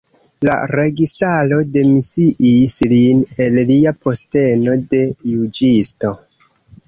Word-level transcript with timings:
La 0.47 0.53
registaro 0.69 1.59
demisiis 1.75 2.73
lin 2.95 3.21
el 3.45 3.59
lia 3.71 3.93
posteno 4.07 4.75
de 4.95 5.03
juĝisto. 5.35 6.15